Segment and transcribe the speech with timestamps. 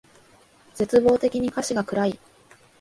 [0.73, 2.19] 絶望的に歌詞が暗い